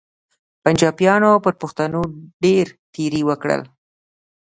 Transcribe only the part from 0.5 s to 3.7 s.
پنچاپیانو پر پښتنو ډېر تېري وکړل.